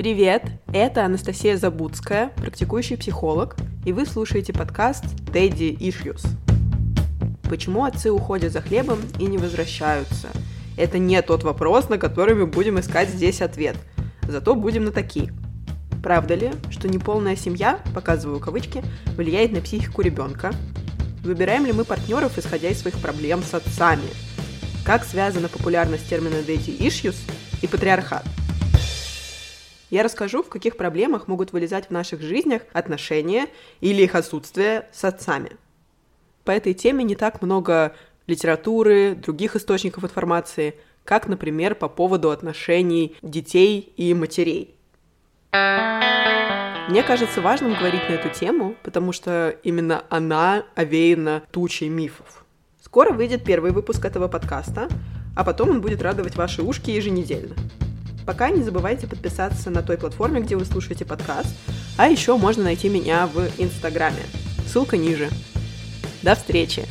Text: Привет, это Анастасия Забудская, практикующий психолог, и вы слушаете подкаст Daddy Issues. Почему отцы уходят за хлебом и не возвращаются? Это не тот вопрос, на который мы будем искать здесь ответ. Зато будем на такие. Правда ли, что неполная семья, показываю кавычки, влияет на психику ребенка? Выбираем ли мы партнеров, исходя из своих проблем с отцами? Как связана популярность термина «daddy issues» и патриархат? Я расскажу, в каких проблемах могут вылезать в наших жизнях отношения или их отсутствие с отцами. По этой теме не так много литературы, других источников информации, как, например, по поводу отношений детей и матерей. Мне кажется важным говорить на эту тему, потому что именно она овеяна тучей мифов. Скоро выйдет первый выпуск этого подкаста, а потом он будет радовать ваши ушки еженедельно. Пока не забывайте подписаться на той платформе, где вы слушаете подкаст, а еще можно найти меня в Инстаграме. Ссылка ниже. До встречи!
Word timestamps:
Привет, 0.00 0.44
это 0.72 1.04
Анастасия 1.04 1.58
Забудская, 1.58 2.30
практикующий 2.36 2.96
психолог, 2.96 3.56
и 3.84 3.92
вы 3.92 4.06
слушаете 4.06 4.50
подкаст 4.50 5.04
Daddy 5.30 5.76
Issues. 5.76 6.26
Почему 7.50 7.84
отцы 7.84 8.10
уходят 8.10 8.50
за 8.50 8.62
хлебом 8.62 9.00
и 9.18 9.26
не 9.26 9.36
возвращаются? 9.36 10.28
Это 10.78 10.96
не 10.96 11.20
тот 11.20 11.42
вопрос, 11.42 11.90
на 11.90 11.98
который 11.98 12.34
мы 12.34 12.46
будем 12.46 12.80
искать 12.80 13.10
здесь 13.10 13.42
ответ. 13.42 13.76
Зато 14.26 14.54
будем 14.54 14.84
на 14.84 14.90
такие. 14.90 15.34
Правда 16.02 16.34
ли, 16.34 16.52
что 16.70 16.88
неполная 16.88 17.36
семья, 17.36 17.78
показываю 17.94 18.40
кавычки, 18.40 18.82
влияет 19.18 19.52
на 19.52 19.60
психику 19.60 20.00
ребенка? 20.00 20.52
Выбираем 21.22 21.66
ли 21.66 21.74
мы 21.74 21.84
партнеров, 21.84 22.38
исходя 22.38 22.70
из 22.70 22.80
своих 22.80 22.96
проблем 23.00 23.42
с 23.42 23.52
отцами? 23.52 24.08
Как 24.82 25.04
связана 25.04 25.48
популярность 25.48 26.08
термина 26.08 26.36
«daddy 26.36 26.78
issues» 26.78 27.16
и 27.60 27.66
патриархат? 27.66 28.24
Я 29.90 30.04
расскажу, 30.04 30.42
в 30.44 30.48
каких 30.48 30.76
проблемах 30.76 31.26
могут 31.26 31.52
вылезать 31.52 31.88
в 31.88 31.90
наших 31.90 32.20
жизнях 32.20 32.62
отношения 32.72 33.48
или 33.80 34.02
их 34.02 34.14
отсутствие 34.14 34.88
с 34.92 35.04
отцами. 35.04 35.56
По 36.44 36.52
этой 36.52 36.74
теме 36.74 37.02
не 37.02 37.16
так 37.16 37.42
много 37.42 37.94
литературы, 38.28 39.16
других 39.16 39.56
источников 39.56 40.04
информации, 40.04 40.76
как, 41.04 41.26
например, 41.26 41.74
по 41.74 41.88
поводу 41.88 42.30
отношений 42.30 43.16
детей 43.20 43.92
и 43.96 44.14
матерей. 44.14 44.76
Мне 45.52 47.02
кажется 47.02 47.40
важным 47.40 47.74
говорить 47.74 48.08
на 48.08 48.14
эту 48.14 48.28
тему, 48.28 48.76
потому 48.84 49.12
что 49.12 49.56
именно 49.64 50.04
она 50.08 50.64
овеяна 50.76 51.42
тучей 51.50 51.88
мифов. 51.88 52.44
Скоро 52.80 53.12
выйдет 53.12 53.44
первый 53.44 53.72
выпуск 53.72 54.04
этого 54.04 54.28
подкаста, 54.28 54.88
а 55.36 55.44
потом 55.44 55.70
он 55.70 55.80
будет 55.80 56.02
радовать 56.02 56.36
ваши 56.36 56.62
ушки 56.62 56.90
еженедельно. 56.90 57.56
Пока 58.26 58.50
не 58.50 58.62
забывайте 58.62 59.06
подписаться 59.06 59.70
на 59.70 59.82
той 59.82 59.96
платформе, 59.96 60.40
где 60.40 60.56
вы 60.56 60.64
слушаете 60.64 61.04
подкаст, 61.04 61.54
а 61.96 62.08
еще 62.08 62.36
можно 62.36 62.64
найти 62.64 62.88
меня 62.88 63.26
в 63.26 63.48
Инстаграме. 63.58 64.22
Ссылка 64.66 64.96
ниже. 64.96 65.28
До 66.22 66.34
встречи! 66.34 66.84